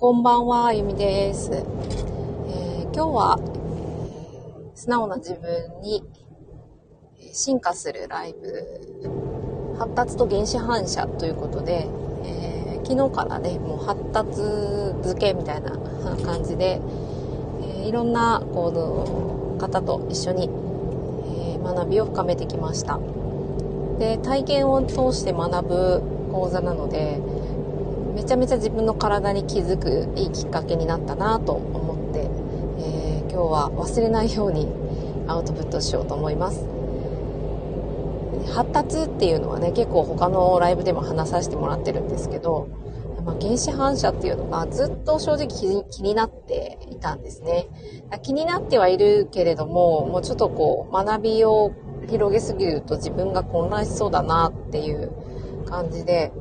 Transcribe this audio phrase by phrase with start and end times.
[0.00, 1.50] こんばんは、ゆみです。
[1.52, 3.38] えー、今日は、
[4.74, 6.02] 素直な自分に
[7.34, 11.86] 進化するライブ、発達と原子反射ということで、
[12.24, 14.40] えー、昨日からね、もう発達
[15.06, 15.72] 付けみたいな
[16.24, 16.80] 感じで、
[17.60, 20.48] えー、いろんなこの方と一緒に、
[21.44, 22.98] え学びを深めてきました。
[23.98, 27.20] で、体験を通して学ぶ講座なので、
[28.20, 32.28] めちゃめちゃ自分の体に気づくいいきっかけになったなと思って、
[32.78, 34.68] えー、今日は忘れないように
[35.26, 36.66] アウトプットしようと思います。
[38.52, 42.68] 発達っていうのはね結構他のライブでも話させてもらってるんですけど、
[43.24, 47.68] まあ、原子反射っていうのがずっと正直気になっていたんですね。
[48.22, 51.72] 気になってはいるけれどももうちょっとこう学びを
[52.10, 55.10] 広げすぎると自分が混乱しそうだなっていう
[55.64, 56.32] 感じで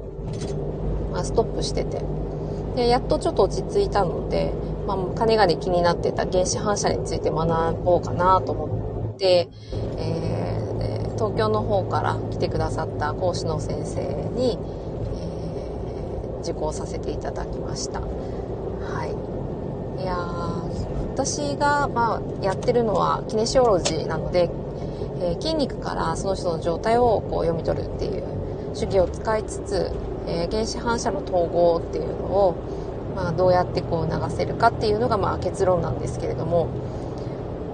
[1.12, 2.02] まあ、ストップしてて。
[2.76, 4.54] で、やっとちょっと落ち着いたので、
[4.88, 9.48] まあ、かねがね気になってた原子反射について学ぼうかなと思って、
[9.98, 14.02] えー、東京の方から来てくださった講師の先生
[14.34, 14.58] に、
[15.16, 18.00] えー、受講させていただきました。
[18.00, 18.08] は
[19.06, 20.02] い。
[20.02, 20.16] いや
[21.14, 24.50] 私が、まあ、やってるのはキネシオロジーなので、
[25.22, 28.24] えー、筋肉からその人の状態をこう読み取るっていう
[28.74, 29.92] 手技を使いつつ、
[30.28, 32.56] えー、原子反射の統合っていうのを、
[33.16, 36.68] まあ、どうやってこう流せるかっていうのがまあ結論なんですけれども、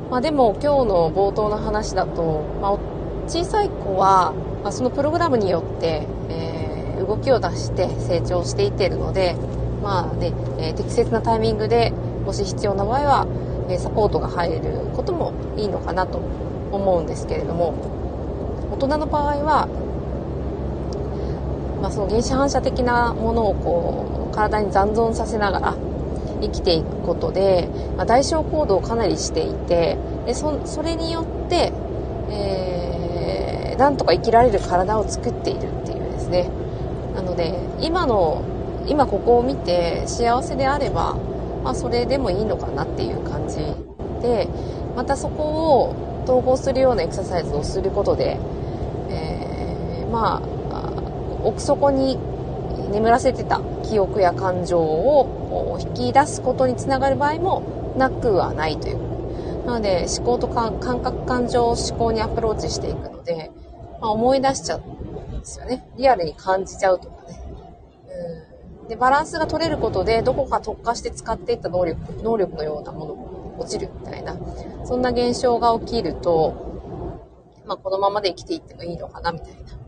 [0.09, 2.79] まあ、でも今日の冒頭の話だと、まあ、
[3.27, 9.35] 小さい子は、まあ、そのプログラムによって、えー、動きを出して成長していっているので、
[9.83, 11.91] まあねえー、適切なタイミングで
[12.25, 13.27] もし必要な場合は、
[13.69, 16.19] えサポートが入ることもいいのかなと
[16.71, 17.73] 思うんですけれども
[18.71, 19.67] 大人の場合は
[21.85, 25.77] まあ、その原始反射的なものをこう体に残存させながら
[26.41, 31.71] 生きていくことで、まあ、代償行動をかなりしていてでそそれによって、
[32.31, 36.49] えー、なんとか生きられる体を作っているっていうですね。
[37.13, 38.41] なので今の
[38.87, 41.15] 今ここを見て幸せであれば、
[41.63, 43.57] まあ、それでもいいのかなっていう感じ
[44.23, 44.47] で
[44.95, 45.43] またそこ
[45.83, 48.39] を統合するようなエクササイズをすることで、
[49.09, 50.54] えー、まあ
[51.45, 52.17] 奥底に
[52.91, 58.97] 眠らせてた記憶や感情を引き出すことにつながる場合もなくはないという。
[59.65, 63.51] なので思考と感覚感情を思考にアプローチしていくので、
[63.99, 65.87] まあ、思い出しちゃうんですよね。
[65.97, 67.41] リアルに感じちゃうとかね。
[68.81, 74.37] うん、で、バランスが取れることでどこか特化して使っていった能力、能力のようなものも落ちるみたいな、
[74.83, 76.53] そんな現象が起きると、
[77.65, 79.84] まあ、このままで生きていってもいいのかなみたいな。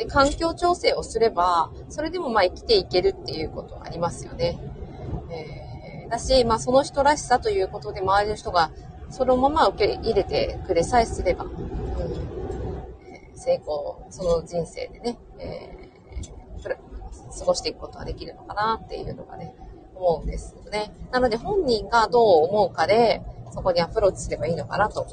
[0.00, 4.58] で、環境調整をすれば、それでもまあ生きていけるっていうことはありますよね。
[5.30, 8.70] えー、だし、まあその人らしさということで周りの人が
[9.10, 11.52] そのまま受け入れてくれさえすれば、うん、
[13.34, 19.54] 成功、その人生でね、えー、過ごしていくことができるのかなっていうのがね、
[19.94, 20.94] 思うんですよね。
[21.12, 23.20] なので本人がどう思うかで、
[23.52, 25.06] そこにアプローチすればいいのかなと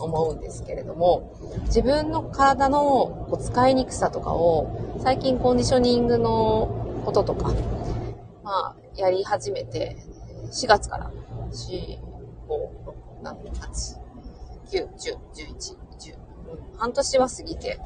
[0.00, 1.32] 思うんですけれども、
[1.66, 7.52] 自分の体のこう使いにくさとかを、最近コンディショニングのこととか、
[8.42, 9.96] まあ、やり始めて、
[10.50, 11.10] 4月から、
[11.52, 11.98] 4、
[12.48, 14.00] 5、6、7、8、
[14.70, 16.16] 9、10、11、10、
[16.76, 17.80] 半年は過ぎて、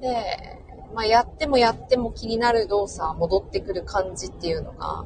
[0.00, 0.60] で、
[0.94, 5.04] まあ、やってもやっても気になる動作戻ってくる感じっていうのが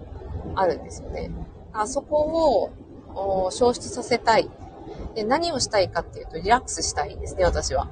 [0.54, 1.30] あるんですよね。
[1.72, 2.70] あそこ
[3.14, 4.48] を消失させたい
[5.14, 7.88] で、何をしたいかっていうと、リラックスしたいんですね、私は。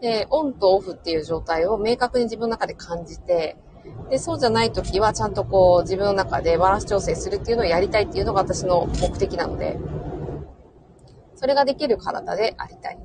[0.00, 3.56] で、オンとオフっていう状態を明確に自分の中で感じて、
[4.10, 9.78] で、そうじゃない時はちゃんとこう自分の中でバランス調整するっていうのをやりたいっていうのが私の目的なので、
[11.34, 12.98] それができる体でありたい。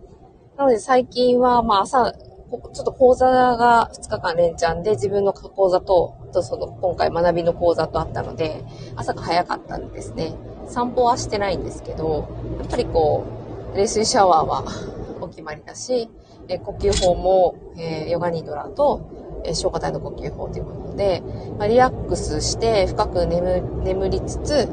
[0.57, 8.63] なので最近はまあ朝、ちょっと講座が2日間連チャンで自分の講座と、とその今回学びの講座とあったので、
[8.95, 10.33] 朝が早かったんですね。
[10.67, 12.27] 散歩はしてないんですけど、
[12.59, 13.25] やっぱりこ
[13.73, 14.63] う、冷水シャワーは
[15.21, 16.09] お決まりだし、
[16.47, 19.01] え呼吸法も、えー、ヨガニドラと、
[19.45, 21.23] えー、消化体の呼吸法ということで、
[21.57, 24.67] まあ、リラックスして深く眠眠りつつ、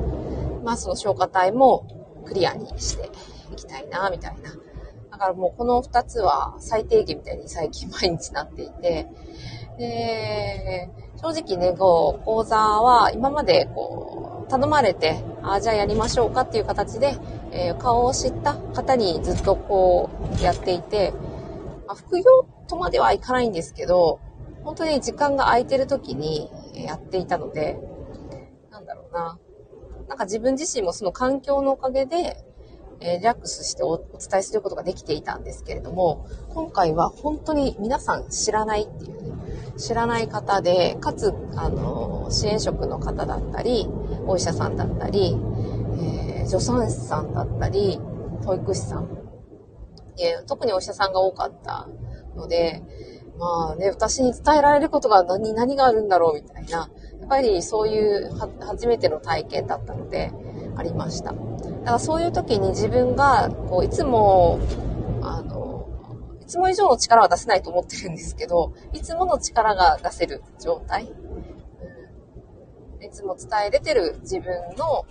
[0.65, 1.87] まあその消化体も
[2.25, 3.09] クリアにして
[3.53, 4.51] いきたいな、みたいな。
[5.11, 9.07] だからもうこの二つは最低限みたいに最近毎日なっていて、
[9.79, 10.91] で、
[11.23, 17.15] 正直ね、こう、講座は今までこう、頼まれて、ああじゃあやりましょうかっていう形で、
[17.53, 20.09] えー、顔を知った方にずっとこ
[20.41, 21.13] う、やっていて、
[21.87, 22.25] まあ、副業
[22.69, 24.19] とまではいかないんですけど、
[24.65, 27.79] 本当に時間が空いてる時にやっていたので、
[28.71, 29.39] なんだろうな。
[30.09, 32.37] なんか自分自身もその環境のおかげで、
[33.01, 39.33] え、リラックスしてお伝えすることができていたんですけれども、今回は本当に皆さん知らないっていうね、
[39.79, 43.89] 知らない方で、かつ、あの、支援職の方だったり、
[44.27, 45.37] お医者さんだったり、
[46.03, 47.99] えー、助産師さんだったり、
[48.45, 49.09] 保育士さん、
[50.19, 51.89] えー、特にお医者さんが多かった
[52.37, 52.83] ので、
[53.39, 58.31] まあね、私に伝えられることが何、何があるんだろうみたいな、やっぱりそういう
[58.61, 60.31] 初めての体験だったので、
[60.81, 61.33] ありました。
[61.33, 61.43] だか
[61.93, 64.59] らそういう時に自分が、こう、いつも、
[65.23, 65.87] あの、
[66.41, 71.05] いつも以上の力は出せないと思ってるんですけど、いつもの力が出せる状態。
[71.05, 75.05] うん、いつも伝えれてる自分の、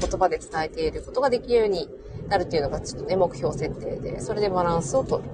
[0.18, 1.88] 葉で伝えていることができるように
[2.28, 5.28] なるっていうのがちょっとね、目標設定で、それでバランスを取る。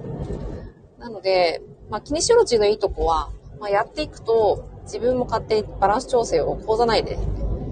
[0.97, 3.29] なので、まあ、キネシオロジーのいいとこは、
[3.59, 7.17] まあ、やっていくと、自分も勝手にバランス調整を講座内で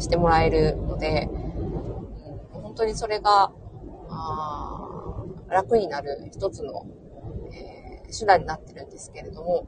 [0.03, 1.29] してもらえるので、
[2.51, 3.51] 本当にそれが、
[5.49, 6.85] 楽になる一つの、
[7.51, 9.67] えー、手段になってるんですけれども、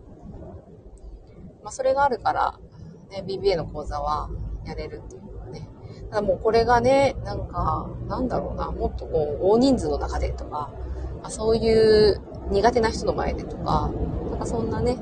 [1.63, 2.59] まあ、それがあるから、
[3.11, 4.29] ね、BBA の講座は
[4.65, 5.67] やれるっていうのはね。
[6.09, 10.49] ただもうこれがね、なんか、なんだろうな、もっとこう、大人数の中でとか、
[11.21, 13.91] まあ、そういう苦手な人の前でとか、
[14.31, 14.97] なんかそんなね、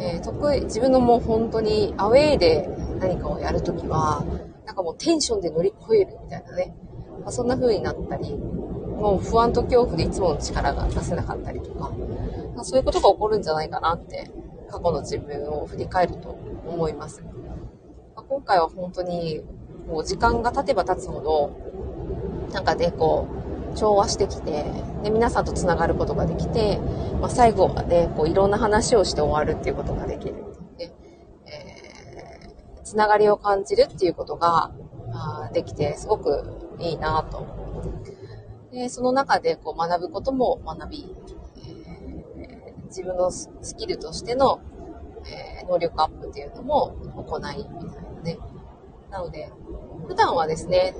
[0.00, 2.68] えー、得意、自分のもう本当にアウェイで
[2.98, 4.24] 何かをやるときは、
[4.66, 6.76] なんかもうテンションで乗り越えるみたいなね。
[7.22, 11.90] まあ、そんな風になったり、もう不安と恐怖でいつもの力が出せなかったりとか、
[12.54, 14.30] まあ、そういうことが起こるんじゃないかなって、
[14.68, 16.30] 過去の自分を振り返ると
[16.66, 17.22] 思います。
[17.22, 19.42] まあ、今回は本当に、
[19.86, 21.52] もう時間が経てば経つほど、
[22.52, 23.28] なんかね、こ
[23.72, 24.64] う、調和してきて、
[25.04, 26.80] で、皆さんと繋がることができて、
[27.20, 30.45] まあ、最後まで、こう、いろんな話をして終わるっていうことができる。
[32.86, 34.70] つながりを感じるっていうことが
[35.52, 37.44] できて、すごくいいなと。
[38.70, 41.16] で、その中でこう学ぶことも学び、
[41.56, 44.60] えー、自分のスキルとしての、
[45.24, 48.38] えー、能力アップっていうのも行い、みたいなね。
[49.10, 49.50] なので、
[50.06, 50.94] 普段はですね、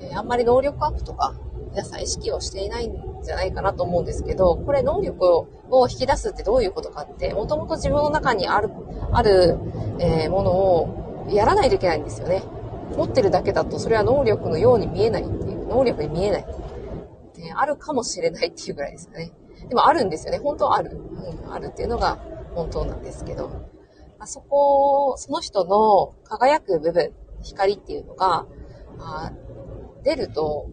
[0.00, 1.34] えあんまり能力アップとか、
[1.72, 2.94] 皆さん意識をしていないん
[3.24, 8.70] じゃないかなと思うんですけど、これ能力を引き出すってどういうことかって、もともと自分の中にある、
[9.10, 9.58] ある、
[9.98, 12.42] えー、ものをやらないといけないんですよね。
[12.96, 16.46] 持ってるだけだとそれは能力のように見えないっていう、能力に見えない。
[17.36, 19.32] ね、あるかもしれないっていうぐらいですよね。
[19.68, 20.38] でもあるんですよね。
[20.38, 20.96] 本当はある。
[20.96, 22.18] うん、あるっていうのが
[22.54, 23.50] 本当なんですけど。
[24.20, 28.46] あそこ、その人の輝く部分、光っていうのが、
[28.98, 29.32] あ
[30.02, 30.70] 出ると、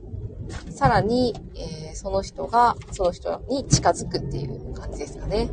[0.69, 5.49] さらに、えー、その人が、その人に近づくっていう感じですかね。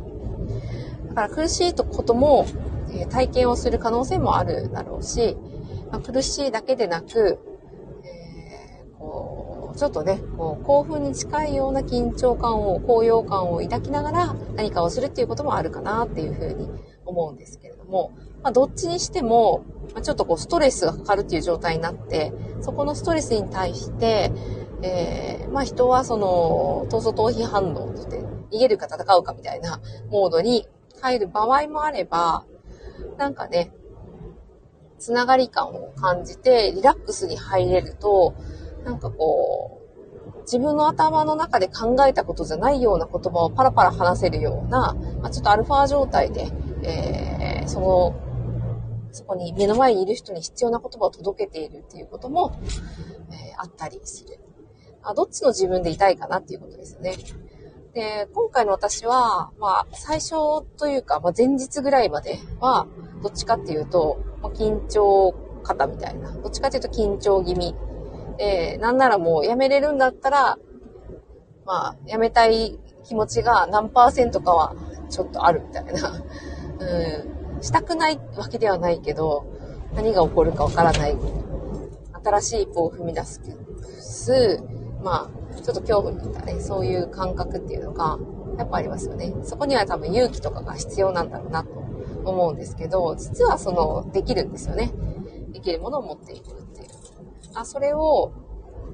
[1.09, 2.45] だから苦しいことも、
[2.95, 5.37] え体験をする可能性もあるだろうし、
[5.91, 7.39] まあ、苦しいだけでなく、
[8.03, 16.69] えー、こうちょっとね、こう興奮に近いような緊張感を、高揚感を抱きながら何かをするっていうこともあるかなっていうふうに
[17.05, 18.11] 思うんですけれども、
[18.43, 24.31] まあ、どっちにしても、ま、ちょっとこうストレスがかかるっていう状態になって、そこのストレスに対して、
[24.81, 30.67] えー、まあ人はその、闘争逃避反応として逃げるか戦うかみたいなモードに
[31.01, 32.45] 入る場合もあれば、
[33.17, 33.71] なんかね、
[34.99, 38.35] つながり感を感じてリラックスに入れると、
[38.85, 39.83] なんかこう、
[40.43, 46.47] 自分の頭の中で考えたことじゃないような言葉をパラパラ話せるような、まあ、ちょっとアルファ状態で、
[46.83, 48.15] えー、その、
[49.11, 52.59] そこに目の前にいる人に必要な言葉を届けているっていうことも、
[53.29, 54.39] えー、あったりする。
[55.03, 57.15] あどっちの自分でいたいかなっていうことですね。
[57.93, 62.87] で、今回の私は、まあ、最初というか、まあ、前日ぐらいまでは、
[63.21, 65.33] どっちかっていうと、まあ、緊張
[65.63, 66.31] 型みたいな。
[66.31, 67.75] どっちかっていうと緊張気味。
[68.37, 70.57] で、なんならもうやめれるんだったら、
[71.65, 74.75] まあ、やめたい気持ちが何パーセントかは
[75.09, 76.23] ちょっとあるみたいな。
[76.79, 77.61] うん。
[77.61, 79.45] したくないわけではないけど、
[79.95, 81.15] 何が起こるかわからない。
[82.23, 83.39] 新しい一歩を踏み出す。
[85.03, 88.17] まあ、ちょっと恐怖にいったね、そういう感覚っていうのが、
[88.57, 89.33] やっぱありますよね。
[89.43, 91.69] そこには多分勇気とかが必要なんだろうなと
[92.25, 94.91] 思うんですけど、実はその、できるんですよね。
[95.51, 96.89] できるものを持っていくっていう。
[97.53, 98.31] あ、それを、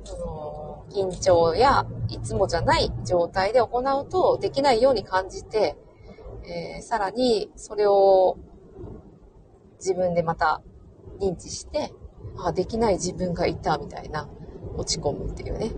[0.04, 5.78] その、緊張や、いつもじゃない状態で行うと、できないように感じて、
[6.44, 8.38] えー、さらに、それを、
[9.78, 10.62] 自分でまた
[11.20, 11.94] 認知して、
[12.38, 14.28] あ、できない自分がいた、みたいな、
[14.76, 15.72] 落ち込むっていうね。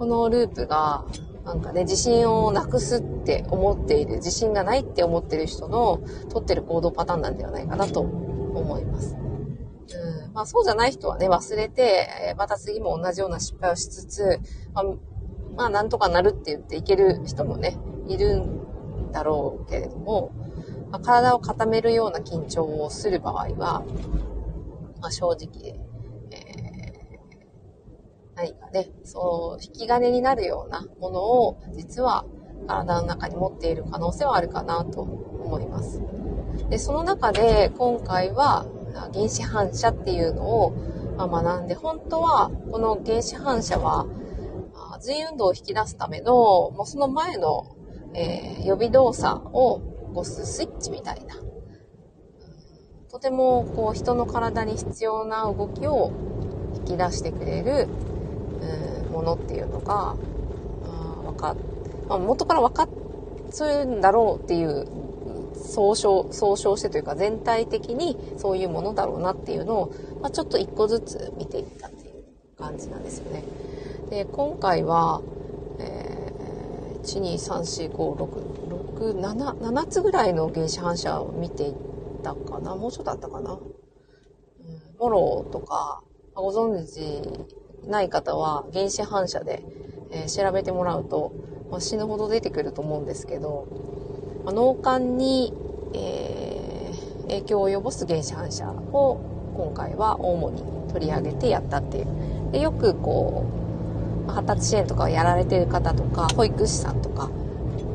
[0.00, 1.04] このループが、
[1.44, 9.14] なんかね、自信をなくすって思っている、自信がないって思ってる人の取ってる行動パターンなんではないかなと思います。
[9.14, 14.40] うんまあ、そうじゃない人はね、忘れて、また次も同じような失敗をしつつ、
[14.72, 14.84] まあ、
[15.54, 17.76] まあ、なんとかなるって言っていける人もね、
[18.08, 20.32] いるんだろうけれども、
[20.90, 23.84] まあ、体を固めるような緊張をする場合は、
[25.02, 25.78] まあ、正直、
[28.40, 32.24] 何かね、そう、引き金になるようなものを、実は
[32.66, 36.00] 体の中に持っている可能性はあるかなと思います。
[36.70, 38.64] で、その中で、今回は、
[39.12, 40.72] 原子反射っていうのを、
[41.18, 44.06] ま学んで、本当はこの原子反射は、
[45.02, 47.76] 髄運動を引き出すための、もうその前の、
[48.14, 49.82] えー、予備動作を
[50.14, 51.36] 押すスイッチみたいな。
[53.10, 56.12] とてもこう人の体に必要な動きを
[56.74, 57.88] 引き出してくれる、
[58.60, 60.14] うん、ものっていうのが、
[60.84, 61.56] あわかっ、
[62.08, 62.88] まあ、元から分かっ
[63.52, 64.86] そういうんだろうっていう
[65.54, 72.24] 総称、総称してというか全体的にそういうものだろうなっていうのを、まあ、ちょっと一個ずつ見ていったっていう
[72.58, 73.44] 感じなんですよね。
[74.08, 75.20] で、今回は、
[75.78, 81.74] えー、1、2、3、4、5、6、6、7、7つぐらいの原子反射を見ていっ
[82.22, 82.74] たかな。
[82.74, 83.52] もうちょっとあったかな。
[83.52, 83.60] うん、
[84.98, 86.02] モローとか、
[86.34, 87.22] ご存知
[87.86, 89.64] ない方は原子反射で、
[90.10, 91.32] えー、調べてもらうと、
[91.70, 93.66] まあ、死ぬほど出てくると思うんですけど、
[94.44, 95.52] まあ、脳幹に、
[95.94, 99.20] えー、影響を及ぼす原子反射を
[99.56, 102.06] 今回は主に取り上げてやったっていう。
[102.52, 103.44] でよくこ
[104.26, 107.28] う、発達支援とかをやられてる方とか、保育士さんとか、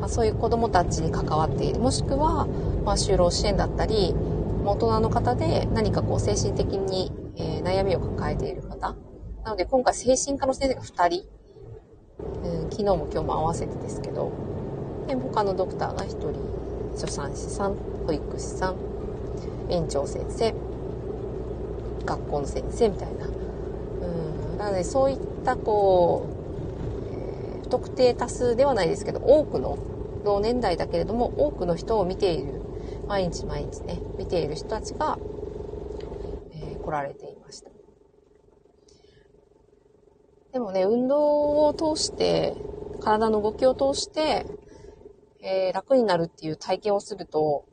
[0.00, 1.80] まあ、そういう子供たちに関わっている。
[1.80, 2.46] もしくは、
[2.84, 4.14] まあ、就労支援だったり、
[4.64, 8.62] 大人の方で何かこう精神的に、えー、悩みを抱えている。
[9.46, 11.24] なので今回精神科の先生が2人、
[12.42, 14.32] うん、昨日も今日も合わせてですけど、
[15.06, 16.34] で他のドクターが1人
[16.96, 17.76] 助産師さん
[18.08, 18.76] 保育士さん
[19.70, 20.52] 園長先生
[22.04, 23.26] 学校の先生みたいな。
[23.26, 23.30] う
[24.54, 29.78] んなのでそういったこう、えー、特定多数ではないですけど多くの
[30.24, 32.62] 同年代だけれども多くの人を見ている
[33.06, 35.18] 毎日毎日ね見ている人たちが、
[36.52, 37.70] えー、来られていました
[40.52, 42.54] でもね運動を通して
[43.00, 44.46] 体の動きを通して
[45.48, 47.64] えー、楽になるっていう体験をすると、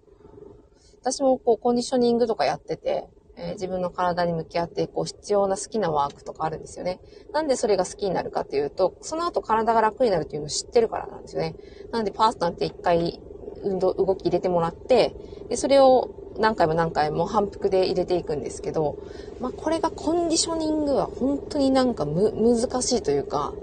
[1.01, 6.99] 私もこうコンディショニングとかやってて、えー、自分の体に向き合ってこう必要な好きなワークとかあるんですよね。
[7.33, 11.55] なんでそれが好きになるかっていうと、その後体が楽になるっていうのを知ってるからなんですよね。
[11.91, 13.19] なんでパートナーって一回
[13.63, 15.15] 運動、動き入れてもらって、
[15.49, 18.97] で、それを何回も何回も反復で入れていくんですけど、
[19.39, 23.53] まあこれがコンディショニングは本当になんかむ、難しいというか、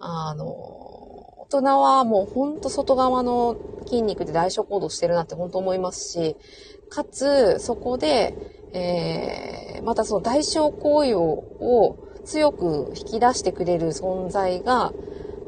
[0.00, 3.56] あの、大人はもうほんと外側の
[3.86, 6.36] 筋肉で代償行動してるなって本当思いますし、
[6.88, 8.34] かつ、そこで、
[8.72, 14.92] えー、またその代償行為を強く引き出してくれる存在が、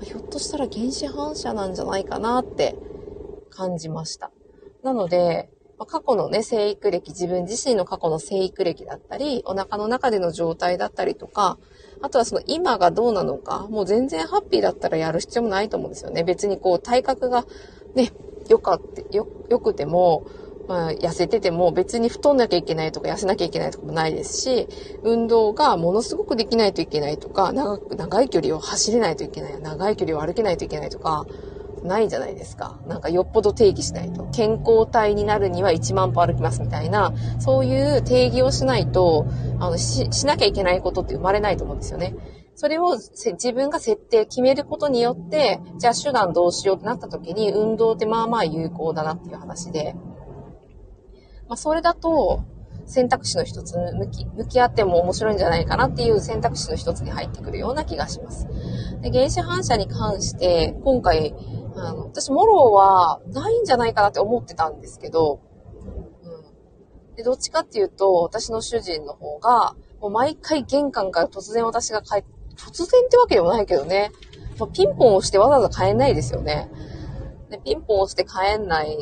[0.02, 2.76] ひょっとしたら原子反射なんじゃないかなって
[3.50, 4.30] 感じました。
[4.82, 11.58] なので、ま過去のね、生育歴、自分自身の過去の生育歴だったり、お腹の中での状態だったりとか、
[12.00, 16.22] あとはその今がどうなのか、もう全然ハッピーだったらやる必要もないと思うんですよね。
[16.22, 17.44] 別にこう体格が
[17.94, 18.12] ね、
[18.48, 20.24] よかって、よ、よくても、
[20.66, 24.68] まあ、痩せてても別に太んなきゃいけないとか痩せなきゃいけないとかもないですし、
[25.02, 31.26] 運動がものすごくできないといけないとか、長く、長い距離を走れないといけない、長い距離を歩けないといけないとか、
[31.84, 32.80] ないじゃないですか。
[32.86, 34.24] なんかよっぽど定義しないと。
[34.32, 39.26] 健康体になるには1万歩歩きますみたいな、そういう定義をしないと、
[39.60, 42.14] あの、し、しなきゃいけないことって生まれないと思うんですよね。
[42.56, 49.94] それを自分が設定、決めることによって、じゃあ手段どうしようってなった時に、運動ってまあまあ有効だなっていう話で。
[51.48, 52.44] まあ、それだと、
[52.86, 58.46] 選択肢の一つ向き、向き合っても面白いんじゃないかなっていう選択肢の一つに入ってくるような気がします。
[59.00, 61.34] で原子反射に関して、今回、
[61.76, 65.40] あの、私、モロはないんじゃないかなって思ってたんですけど、
[66.22, 66.28] う
[67.12, 67.16] ん。
[67.16, 72.24] で、どっちかっていうと、私の主人の方が、もう毎回玄関から突然私が帰、
[72.56, 74.12] 突然ってわけでもないけどね、
[74.72, 76.70] ピンポン押してわざわざ帰んないですよね。
[77.50, 78.96] で、ピンポン押して帰んない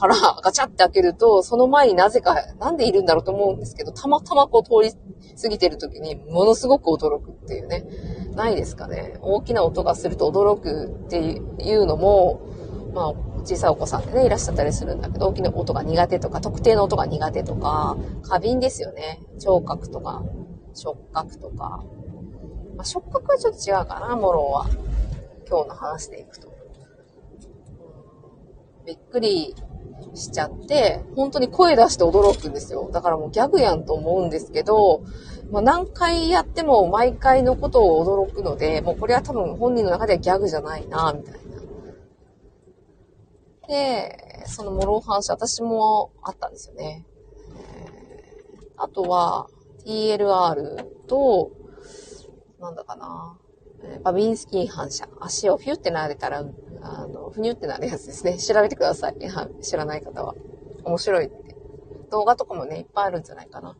[0.00, 4.94] からガチャって開けると、その前になぜか、なんでいるんだろうと思うんですけど、たまたまこう通り
[5.40, 7.84] 過ぎてる時にものすごく驚くっていうね。
[8.34, 9.18] ないですかね。
[9.20, 12.40] 大きな音がすると驚くっていうのも、
[12.94, 13.14] まあ、
[13.44, 19.20] 小さいお子さんでね、いらっしゃったりするんだけど、大きな音が苦手とか、特定の音が苦手とか、過敏ですよね。
[19.38, 20.22] 聴覚とか、
[20.74, 21.84] 触覚とか。
[22.76, 24.66] まあ、触覚はちょっと違うかな、モロは。
[25.46, 26.48] 今日の話でいくと。
[28.86, 29.54] びっくり
[30.14, 32.90] しちゃって、本当に声出して驚くんですよ。
[32.92, 35.02] だからもうギャグやんと思うんですけど、
[35.50, 41.40] まあ、何回やっても毎回のことを驚くので、もうこれは多分本人の中ではギャグじゃないな、みたいな。
[43.68, 47.06] で、そのモロ反射、私もあったんですよね。
[48.76, 49.48] あとは、
[49.84, 51.50] TLR と、
[52.60, 53.38] なんだかな。
[54.02, 55.08] バビンスキー反射。
[55.20, 56.44] 足をフィュってなれたら、
[56.82, 58.36] あの、ふにゅってなるやつですね。
[58.40, 59.16] 調べてください。
[59.62, 60.34] 知らない方は。
[60.84, 61.30] 面白い
[62.10, 63.76] 動画とかもね、いっぱいあるんじゃないかな。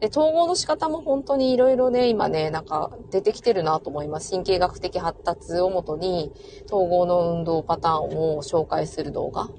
[0.00, 4.30] で、統合の仕方も本当にいろいろね、今ね、なんか出てきてるなと思います。
[4.30, 6.32] 神経学的発達をもとに、
[6.70, 9.50] 統合の運動パターンを紹介する動画。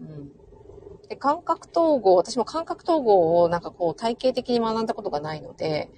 [0.00, 0.30] うん。
[1.08, 5.90] で、感覚統合、私も感覚統合をなんかこう体系的に学んだことがないので、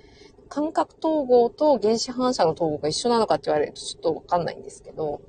[0.52, 5.22] 感覚統合と原子反射の統合が一緒なのかって言われるとちょっとわかんないんですけど、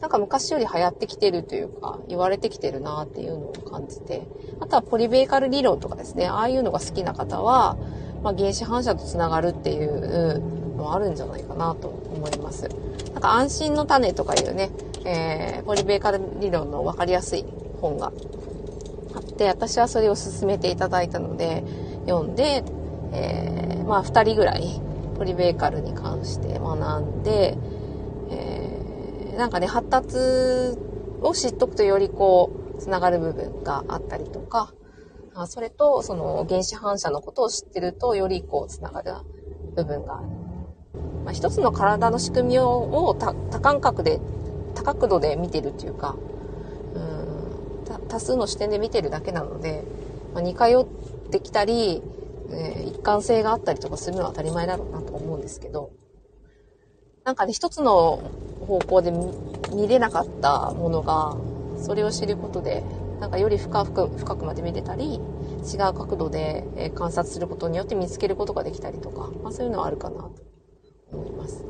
[0.00, 4.28] なんか昔より流行ってきてるというか、言われてきてるなっていうのを感じて、
[4.60, 7.76] あとはポリベーカル理論とかですね、ああいうのが好きな方は、
[8.22, 10.38] まあ、原子反射とつながるっていう
[10.76, 12.68] のはあるんじゃないかなと思います。
[13.12, 14.70] なんか安心の種とかいうね、
[15.04, 17.44] えー、ポリベーカル理論の分かりやすい
[17.80, 18.12] 本が
[19.14, 21.64] あって、私はそれを勧めていただいたので、
[22.06, 22.62] 読んで、
[23.12, 24.80] えー、まあ2人ぐらい
[25.16, 27.58] ポリベーカルに関して学んで、
[28.30, 30.16] えー、なんかね、発達
[31.22, 34.72] を知っとくとよりこう、つながる部分があったりとか、
[35.34, 39.12] あそれとその原子反射のことを知ってるとよりこうつながる
[39.76, 40.28] 部分がある。
[41.24, 44.20] まあ、一つの体の仕組みを多感覚で、
[44.74, 46.16] 多角度で見てるっていうか、
[46.94, 47.20] うん
[48.08, 49.84] 多数の視点で見てるだけなので、
[50.32, 52.02] まあ、似通ってきたり、
[52.52, 55.90] え一貫性があったりとかするのは当たり前だろうなと思うんですけど、
[57.24, 58.20] なんかね、一つの
[58.66, 59.12] 方向で
[59.74, 61.36] 見れなかったものが、
[61.78, 62.82] それを知ることで、
[63.20, 65.20] なんかより深く、深くまで見れたり、
[65.72, 70.32] 違う角度で、え観察することによって見つけることができたりとか、まあそういうのはあるかなと
[71.12, 71.64] 思います。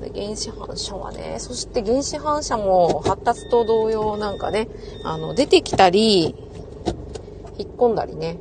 [0.00, 4.68] で原子反射はね、そして原子反射も発達と同様なんかね、
[5.04, 6.36] あの、出てきたり、
[7.58, 8.38] 引っ込んだりね、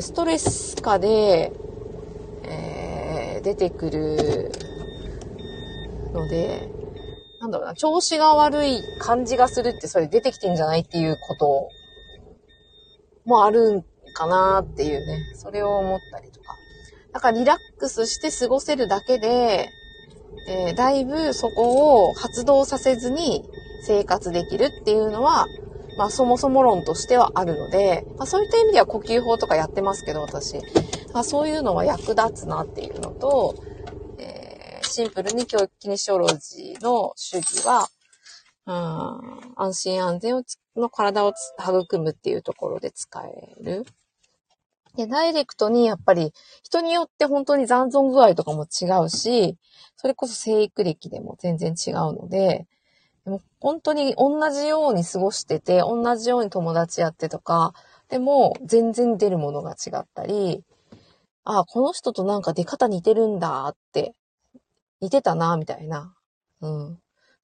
[0.00, 1.52] ストレス下で、
[2.44, 4.52] えー、出てくる
[6.12, 6.68] ので、
[7.40, 11.70] なんだろうな、調子が悪い感じがするってそれ出てきてんじゃないっていうこと
[13.24, 16.56] もあるんかなっていうね、それを思ったりとか。
[17.12, 19.70] だからリラックスして過ごせるだけで、
[20.48, 23.48] えー、だいぶそこを発動させずに
[23.82, 25.46] 生活できるっていうのは、
[25.98, 30.62] まあそもそも論としてはあるので、まあそういった意味では呼吸法とかやってますけど、私。
[31.12, 33.54] まあ、そういうのは役立つなっていうのと、
[34.18, 37.88] えー、シンプルに教育キネシオロジーの主義は、
[38.66, 40.42] うん、安心安全を
[40.76, 43.84] の体を育むっていうところで使える。
[44.96, 46.32] で、ダイレクトにやっぱり
[46.62, 49.56] 人によって本当に残存具合とかも違うし、
[49.96, 52.66] それこそ生育歴でも全然違うの、で
[53.28, 57.72] も本当に同じように過ごしてて、同じように友達やってとか、
[58.08, 60.64] でも全然出るものが違ったり、
[61.44, 64.14] ああ、この人となんか出方似てるんだって、
[65.00, 66.14] 似てたな、みたいな。
[66.60, 66.88] うん。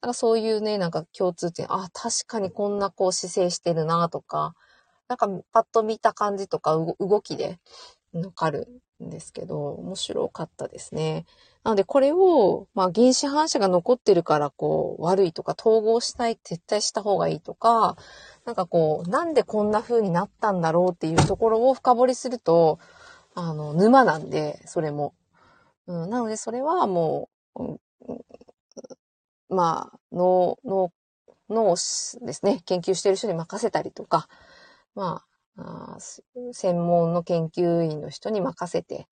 [0.02, 4.54] なんかそういうね、なんか共通点、ああ、確かにこんなこう姿勢してるな、とか、
[5.08, 7.58] なんかパッと見た感じとか動きで
[8.14, 8.68] わかる
[9.04, 11.26] んですけど、面白かったですね。
[11.64, 17.96] なのでこれを、まあ原子反射が残ってるからこう悪いとか統合したい、絶対した方がいいとか、
[18.44, 22.78] なんかこう、なんでこんな風になったんだろうっていうところを深掘りすると、
[23.34, 25.14] あの、沼なんで、それも。
[25.86, 27.78] うん、なのでそれはもう、
[29.48, 30.92] まあ、脳、脳、
[31.48, 34.28] 脳ですね、研究してる人に任せたりとか、
[34.94, 35.22] ま
[35.56, 35.98] あ、あ
[36.52, 39.06] 専門の研究員の人に任せて、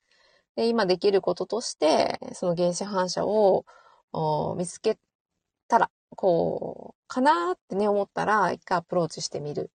[0.56, 3.64] で、今できることとして、その原子反射を
[4.56, 4.98] 見つけ
[5.68, 9.70] たら、こう、かなってね、思ったら、一回アプローチしてみる。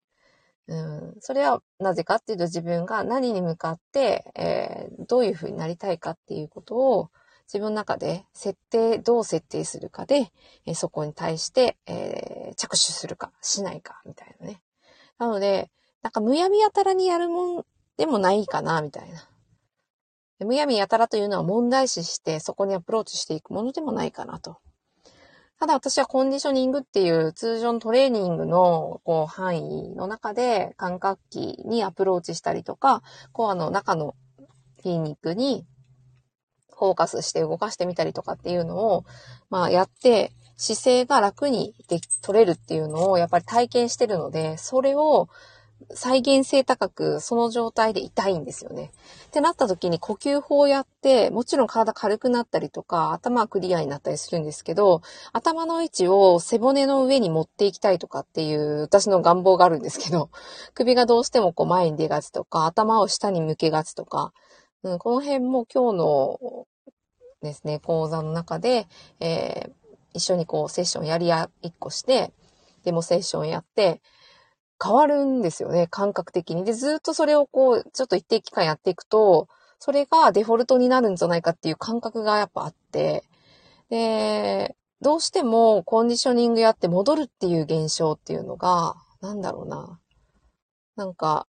[0.67, 7.09] うん、それはなぜかっていうと自分が何に向かって、えー、どういうふうになりたいかっていうことを
[7.47, 10.29] 自分の中で設定、どう設定するかで、
[10.65, 14.61] えー、そこに対して、えー、着手するかしないかみたいなね。
[15.17, 19.25] なので、なんかむやみやたらにやるもんでもないかなみたいな。
[20.39, 24.58] むやみやたらというのは問題視してそこにアプローチしていくものでもないかなと。
[25.60, 34.13] ただ私はコンディショニングっていう通常のトレーニングのこう範囲の中で感覚器にアプローチしたりとか、コアの中の
[34.84, 35.65] 筋肉に
[36.78, 39.04] フォーカスして動かしてみたりとかっていうのを、
[39.50, 45.28] まあやって姿勢が楽にで取れるっていうのをやっぱり体験してるので、それを
[45.93, 48.91] 再現性高く、その状態で痛いんですよね。
[49.27, 55.01] ってなった時に呼吸法をやって、もちろん体軽くなったりとか、頭はクリアになったりするんですけど、
[55.33, 60.29] 頭の位置を背骨の上に持っていきたいとかっていう私の願望があるんですけど、
[60.73, 64.33] 首がどうしてもこう前に出がちとか、頭を下に向けがちとか、
[64.83, 66.39] うん、この辺も今日の
[67.41, 68.87] ですね、講座の中で、
[69.19, 69.71] えー、
[70.13, 72.33] 一緒にこうセッションやりや一個して、
[72.83, 74.01] デモセッションやって、
[74.83, 76.63] 変わるんですよね、感覚的に。
[76.63, 79.47] で、ずっとそれをこう、ちょっと一定期間やっていくと、
[79.79, 83.23] それがデフォルトになるんじゃないかっていう感覚がやっぱあって、
[83.89, 89.99] で、どうしてもコンディショニングやって戻るっていう現象っていうのが、なんだろうな。
[90.95, 91.47] なんか、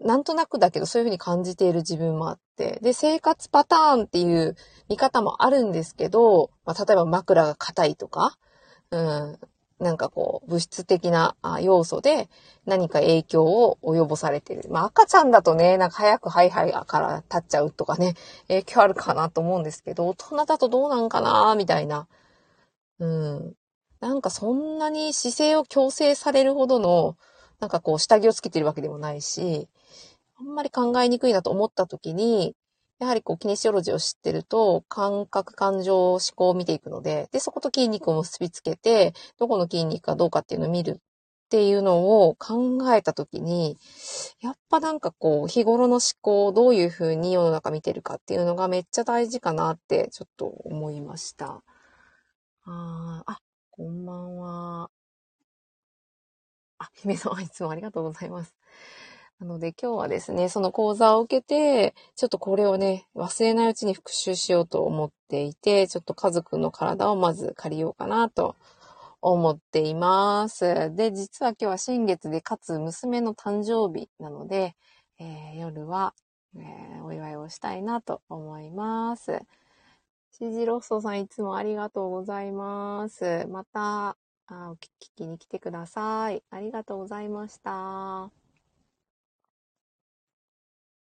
[0.00, 4.56] なんとなくだけどそういうふうに感じている自分もあって、で、生活パターンっていう
[4.88, 8.36] 見方もあるんですけど、まあ、例えば枕が硬いとか、
[8.90, 9.38] うん、
[9.80, 12.28] なんかこう、物質的な要素で
[12.66, 14.68] 何か影響を及ぼされている。
[14.70, 18.14] まあ赤ちゃんだとね、なんか早くハイハイから立っちゃうとかね、
[18.48, 22.08] 影響あるかなと思うんですけど、大人だとどうなんかなみたいな。
[22.98, 23.54] うん。
[24.00, 27.16] なんかそんなに姿勢を強制されるほどの、
[27.60, 29.68] なんかこう下着をつけてるわけでもないし、
[30.40, 32.54] あんまり考えにくいなと思った時に、
[32.98, 43.76] やはりこう、キネシオロジーを知ってると、感覚、感情、思考を見ていくので、で、そこと筋肉を結びつけて、どこの筋肉かどうかっていうのを見るっていうのを考えたときに、
[44.40, 51.62] やっぱなんかこう、日頃の思考をどういうふうに世の中見てるかっていうのがめっちゃ大事かなってちょっと思いました。
[52.64, 53.38] ああ、
[53.70, 54.90] こんばんは。
[56.78, 58.54] あ、姫様いつもありがとうございます。
[59.40, 68.56] なので今日はですね、その講座を受けて、ちょっとこれをね、忘れないうちに復習しようと思っていて、ちょっと家族の体をまず借りようかなと
[69.20, 70.92] 思っています。
[70.94, 74.74] で、実は今日は新月で、かつ娘の誕生日なので、
[75.20, 76.14] えー、夜は、
[76.56, 79.40] えー、お祝いをしたいなと思います。
[80.32, 83.46] シジロッソさんいつもありがとうございます。
[83.48, 86.42] また、あ聞きに来てください。
[86.50, 88.37] ありがとうございました。